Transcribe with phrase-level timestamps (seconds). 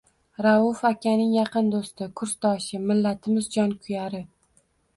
[0.45, 4.23] Rauf akaning yaqin do’sti, kursdoshi, millatimiz jonkuyari